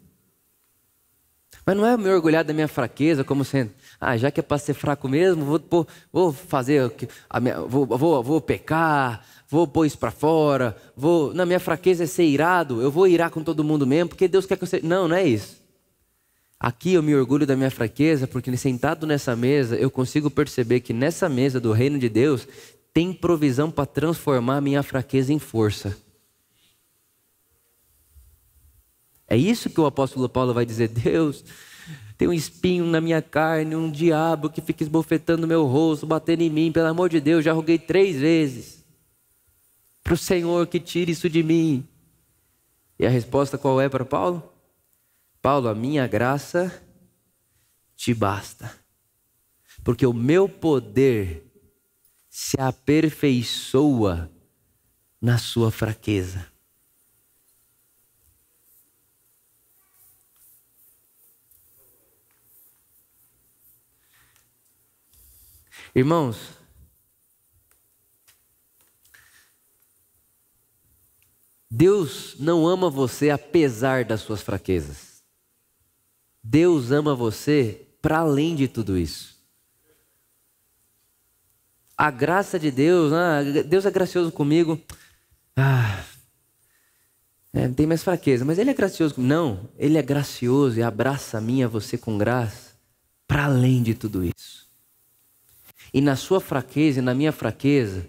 [1.63, 4.58] Mas não é me orgulhar da minha fraqueza como sendo, ah, já que é para
[4.58, 6.91] ser fraco mesmo, vou, vou, fazer,
[7.39, 11.34] minha, vou, vou, vou pecar, vou pôr isso para fora, vou.
[11.36, 14.47] Não, minha fraqueza é ser irado, eu vou irar com todo mundo mesmo, porque Deus
[14.47, 14.86] quer que eu seja.
[14.86, 15.62] Não, não é isso.
[16.60, 20.93] Aqui eu me orgulho da minha fraqueza, porque sentado nessa mesa eu consigo perceber que
[20.93, 22.47] nessa mesa do reino de Deus
[22.93, 25.95] tem provisão para transformar a minha fraqueza em força.
[29.32, 31.42] É isso que o apóstolo Paulo vai dizer: Deus,
[32.17, 36.50] tem um espinho na minha carne, um diabo que fica esbofetando meu rosto, batendo em
[36.50, 38.84] mim, pelo amor de Deus, já roguei três vezes
[40.04, 41.88] para o Senhor que tire isso de mim.
[43.00, 44.44] E a resposta qual é para Paulo?
[45.42, 46.84] Paulo, a minha graça
[47.96, 48.69] te basta,
[49.82, 51.50] porque o meu poder
[52.29, 54.29] se aperfeiçoa
[55.21, 56.50] na sua fraqueza.
[65.94, 66.37] Irmãos,
[71.69, 75.21] Deus não ama você apesar das suas fraquezas.
[76.44, 79.39] Deus ama você para além de tudo isso.
[81.98, 84.81] A graça de Deus, ah, Deus é gracioso comigo.
[85.56, 86.04] Ah,
[87.54, 89.15] é, tem mais fraqueza, mas Ele é gracioso.
[89.17, 92.71] Não, Ele é gracioso e abraça a mim a você com graça
[93.27, 94.71] para além de tudo isso.
[95.94, 98.08] E na sua fraqueza e na minha fraqueza,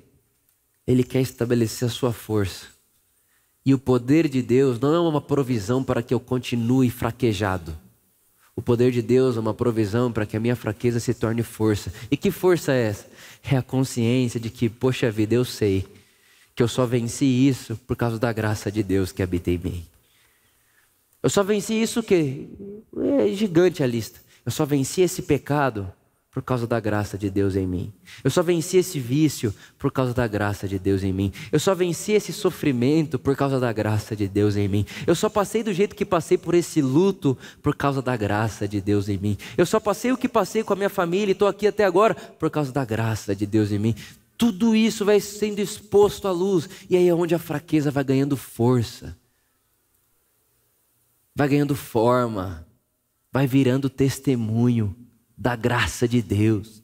[0.87, 2.66] Ele quer estabelecer a sua força.
[3.64, 7.76] E o poder de Deus não é uma provisão para que eu continue fraquejado.
[8.55, 11.93] O poder de Deus é uma provisão para que a minha fraqueza se torne força.
[12.11, 13.07] E que força é essa?
[13.43, 15.87] É a consciência de que, poxa vida, eu sei
[16.55, 19.87] que eu só venci isso por causa da graça de Deus que habita em mim.
[21.22, 22.49] Eu só venci isso que
[22.97, 24.20] é gigante a lista.
[24.45, 25.91] Eu só venci esse pecado
[26.33, 27.93] por causa da graça de Deus em mim.
[28.24, 31.30] Eu só venci esse vício por causa da graça de Deus em mim.
[31.53, 34.87] Eu só venci esse sofrimento por causa da graça de Deus em mim.
[35.07, 38.80] Eu só passei do jeito que passei por esse luto por causa da graça de
[38.80, 39.37] Deus em mim.
[39.59, 42.14] Eu só passei o que passei com a minha família e estou aqui até agora
[42.14, 43.95] por causa da graça de Deus em mim.
[44.39, 48.37] Tudo isso vai sendo exposto à luz, e aí é onde a fraqueza vai ganhando
[48.37, 49.16] força,
[51.33, 52.66] vai ganhando forma,
[53.30, 54.97] vai virando testemunho
[55.43, 56.80] da graça de Deus.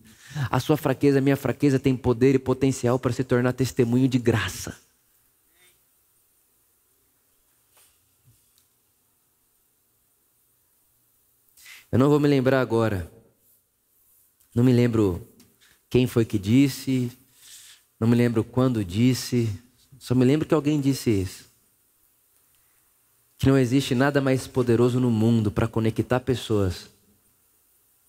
[0.50, 4.18] A sua fraqueza, a minha fraqueza, tem poder e potencial para se tornar testemunho de
[4.18, 4.76] graça.
[11.90, 13.10] Eu não vou me lembrar agora.
[14.52, 15.24] Não me lembro
[15.88, 17.12] quem foi que disse,
[17.98, 19.48] não me lembro quando disse,
[20.00, 21.44] só me lembro que alguém disse isso.
[23.38, 26.97] Que não existe nada mais poderoso no mundo para conectar pessoas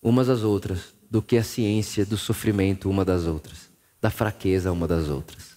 [0.02, 3.68] umas às outras do que a ciência do sofrimento uma das outras,
[4.00, 5.50] da fraqueza uma das outras.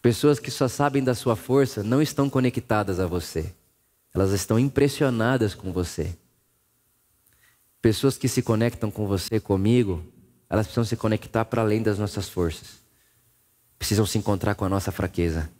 [0.00, 3.54] Pessoas que só sabem da sua força não estão conectadas a você.
[4.12, 6.14] Elas estão impressionadas com você.
[7.80, 10.04] Pessoas que se conectam com você, comigo,
[10.48, 12.82] elas precisam se conectar para além das nossas forças.
[13.78, 15.50] Precisam se encontrar com a nossa fraqueza.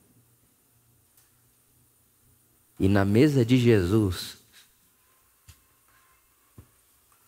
[2.78, 4.36] E na mesa de Jesus,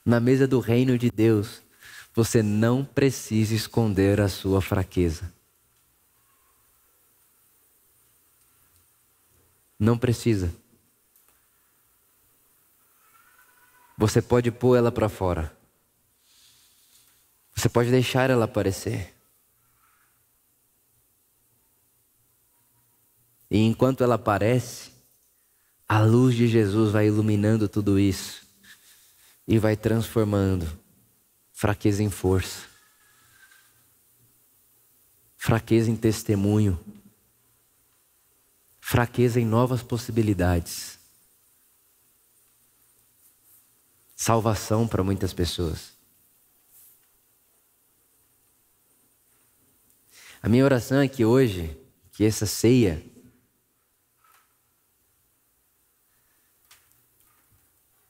[0.06, 1.60] na mesa do reino de Deus,
[2.14, 5.34] você não precisa esconder a sua fraqueza.
[9.76, 10.54] Não precisa.
[13.98, 15.54] Você pode pôr ela para fora.
[17.56, 19.12] Você pode deixar ela aparecer.
[23.50, 24.92] E enquanto ela aparece,
[25.88, 28.45] a luz de Jesus vai iluminando tudo isso
[29.46, 30.66] e vai transformando
[31.52, 32.66] fraqueza em força,
[35.36, 36.78] fraqueza em testemunho,
[38.80, 40.98] fraqueza em novas possibilidades,
[44.14, 45.94] salvação para muitas pessoas.
[50.42, 51.76] A minha oração é que hoje,
[52.12, 53.04] que essa ceia,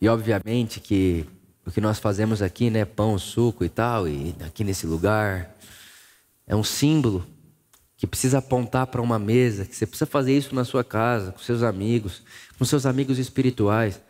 [0.00, 1.26] e obviamente que
[1.64, 5.56] o que nós fazemos aqui, né, pão, suco e tal, e aqui nesse lugar,
[6.46, 7.26] é um símbolo
[7.96, 11.38] que precisa apontar para uma mesa, que você precisa fazer isso na sua casa, com
[11.38, 12.22] seus amigos,
[12.58, 14.00] com seus amigos espirituais.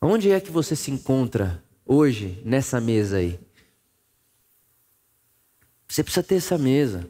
[0.00, 3.38] Onde é que você se encontra hoje nessa mesa aí?
[5.86, 7.08] Você precisa ter essa mesa.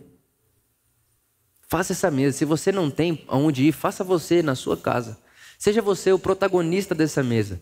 [1.69, 2.37] Faça essa mesa.
[2.37, 5.19] Se você não tem aonde ir, faça você na sua casa.
[5.65, 7.55] Seja você o protagonista dessa mesa.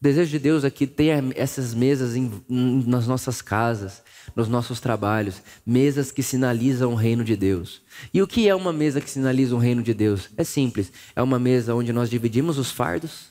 [0.00, 4.02] O desejo de Deus é que tenha essas mesas em, nas nossas casas,
[4.34, 7.82] nos nossos trabalhos, mesas que sinalizam o reino de Deus.
[8.14, 10.30] E o que é uma mesa que sinaliza o reino de Deus?
[10.38, 13.26] É simples, é uma mesa onde nós dividimos os fardos.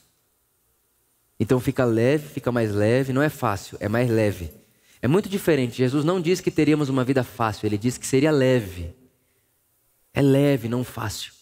[1.40, 4.48] Então fica leve, fica mais leve, não é fácil, é mais leve.
[5.02, 5.78] É muito diferente.
[5.78, 8.94] Jesus não disse que teríamos uma vida fácil, ele disse que seria leve.
[10.12, 11.32] É leve, não fácil.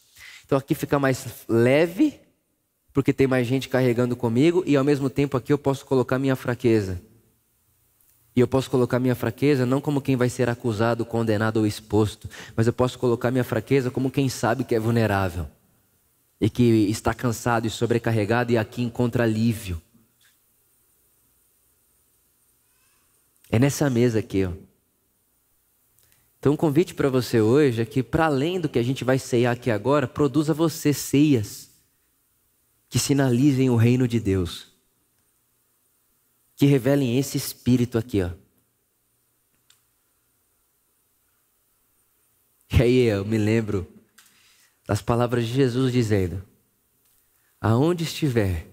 [0.47, 2.22] Então aqui fica mais leve,
[2.93, 6.37] porque tem mais gente carregando comigo, e ao mesmo tempo aqui eu posso colocar minha
[6.37, 7.01] fraqueza.
[8.35, 12.29] E eu posso colocar minha fraqueza não como quem vai ser acusado, condenado ou exposto,
[12.57, 15.47] mas eu posso colocar minha fraqueza como quem sabe que é vulnerável
[16.41, 19.81] e que está cansado e sobrecarregado e aqui encontra alívio.
[23.51, 24.53] É nessa mesa aqui, ó.
[26.39, 29.19] Então, um convite para você hoje é que, para além do que a gente vai
[29.19, 31.72] ceiar aqui agora, produza você ceias
[32.93, 34.71] que sinalizem o reino de Deus,
[36.55, 38.31] que revelem esse espírito aqui, ó.
[42.71, 43.91] E aí eu me lembro
[44.87, 46.47] das palavras de Jesus dizendo:
[47.59, 48.69] Aonde estiver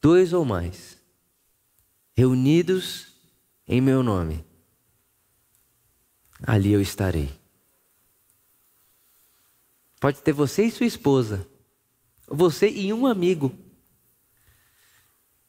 [0.00, 1.02] dois ou mais
[2.16, 3.08] reunidos
[3.66, 4.44] em meu nome,
[6.44, 7.36] ali eu estarei.
[9.98, 11.49] Pode ter você e sua esposa,
[12.30, 13.52] você e um amigo,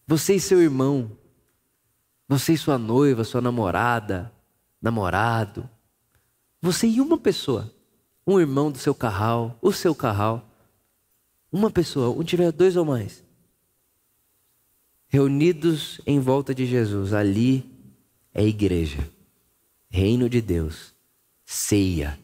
[0.08, 1.16] você e seu irmão,
[2.28, 4.34] você e sua noiva, sua namorada,
[4.82, 5.70] namorado,
[6.60, 7.74] você e uma pessoa,
[8.26, 10.50] um irmão do seu carral, o seu carral,
[11.52, 13.24] uma pessoa, onde tiver dois ou mais,
[15.08, 17.70] reunidos em volta de Jesus, ali
[18.34, 19.08] é igreja,
[19.90, 20.96] reino de Deus,
[21.46, 22.21] ceia.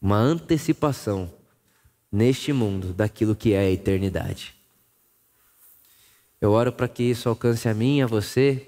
[0.00, 1.32] Uma antecipação
[2.10, 4.54] neste mundo daquilo que é a eternidade.
[6.40, 8.66] Eu oro para que isso alcance a mim, a você,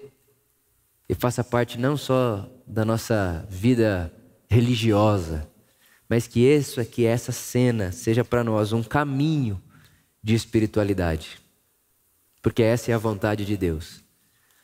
[1.09, 4.12] e faça parte não só da nossa vida
[4.49, 5.49] religiosa,
[6.09, 9.61] mas que isso é que essa cena seja para nós um caminho
[10.22, 11.41] de espiritualidade.
[12.43, 14.03] Porque essa é a vontade de Deus.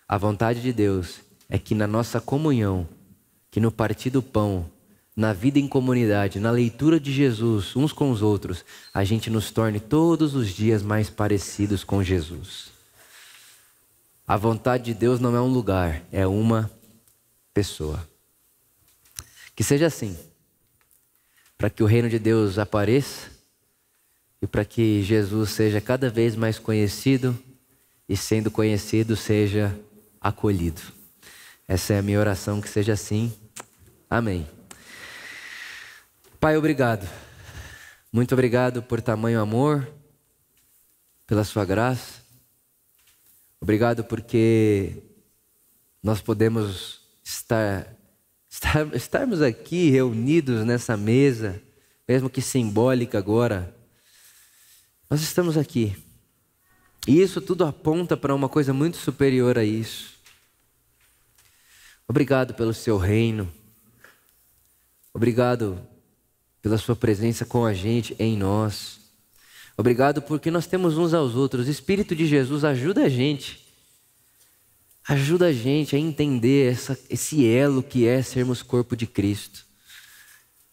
[0.07, 2.87] A vontade de Deus é que na nossa comunhão,
[3.51, 4.71] que no partir do pão,
[5.19, 8.65] na vida em comunidade, na leitura de Jesus uns com os outros,
[8.95, 12.71] a gente nos torne todos os dias mais parecidos com Jesus.
[14.25, 16.71] A vontade de Deus não é um lugar, é uma
[17.53, 18.09] pessoa.
[19.57, 20.17] Que seja assim,
[21.57, 23.29] para que o reino de Deus apareça
[24.41, 27.37] e para que Jesus seja cada vez mais conhecido
[28.09, 29.77] e, sendo conhecido, seja
[30.21, 30.81] acolhido.
[31.67, 33.33] Essa é a minha oração, que seja assim.
[34.09, 34.58] Amém.
[36.41, 37.05] Pai, obrigado.
[38.13, 39.93] Muito obrigado por tamanho amor,
[41.27, 42.23] pela Sua graça.
[43.61, 45.03] Obrigado porque
[46.01, 47.93] nós podemos estar,
[48.49, 51.61] estar, estarmos aqui reunidos nessa mesa,
[52.07, 53.75] mesmo que simbólica agora.
[55.11, 55.97] Nós estamos aqui.
[57.09, 60.15] E isso tudo aponta para uma coisa muito superior a isso.
[62.07, 63.53] Obrigado pelo seu reino.
[65.13, 65.98] Obrigado
[66.63, 68.99] pela sua presença com a gente, em nós.
[69.77, 71.69] Obrigado porque nós temos uns aos outros.
[71.69, 73.65] Espírito de Jesus ajuda a gente.
[75.07, 79.65] Ajuda a gente a entender essa, esse elo que é sermos corpo de Cristo.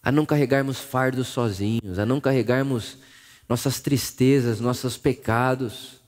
[0.02, 2.98] A não carregarmos fardos sozinhos, a não carregarmos
[3.48, 6.02] nossas tristezas, nossos pecados,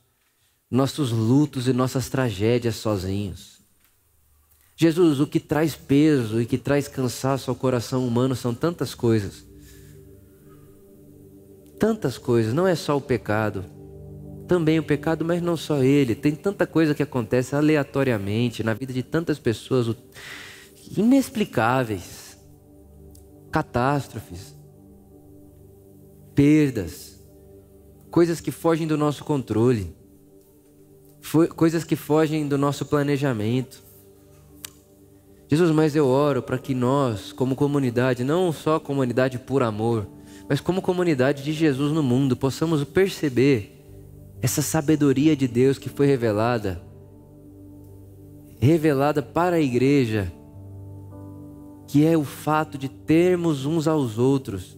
[0.69, 3.57] nossos lutos e nossas tragédias sozinhos.
[4.75, 9.47] Jesus, o que traz peso e que traz cansaço ao coração humano são tantas coisas
[11.79, 13.65] tantas coisas, não é só o pecado.
[14.47, 16.15] Também o pecado, mas não só ele.
[16.15, 19.95] Tem tanta coisa que acontece aleatoriamente na vida de tantas pessoas,
[20.95, 22.37] inexplicáveis,
[23.51, 24.55] catástrofes,
[26.33, 27.21] perdas,
[28.09, 29.93] coisas que fogem do nosso controle,
[31.55, 33.83] coisas que fogem do nosso planejamento.
[35.49, 40.07] Jesus, mas eu oro para que nós, como comunidade, não só comunidade por amor,
[40.49, 43.73] mas como comunidade de Jesus no mundo, possamos perceber
[44.41, 46.81] essa sabedoria de Deus que foi revelada,
[48.59, 50.31] revelada para a igreja,
[51.87, 54.77] que é o fato de termos uns aos outros,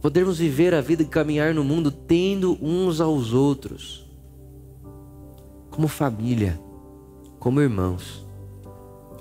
[0.00, 4.04] podermos viver a vida e caminhar no mundo tendo uns aos outros,
[5.70, 6.60] como família,
[7.38, 8.26] como irmãos.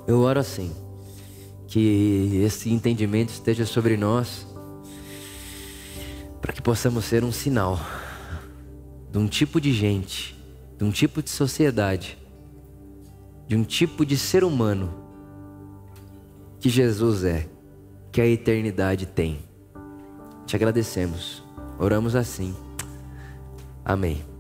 [0.07, 0.71] Eu oro assim,
[1.67, 4.50] que esse entendimento esteja sobre nós
[6.51, 7.79] para que possamos ser um sinal
[9.09, 10.37] de um tipo de gente,
[10.77, 12.17] de um tipo de sociedade,
[13.47, 14.93] de um tipo de ser humano
[16.59, 17.47] que Jesus é,
[18.11, 19.39] que a eternidade tem.
[20.45, 21.41] Te agradecemos,
[21.79, 22.53] oramos assim.
[23.85, 24.30] Amém.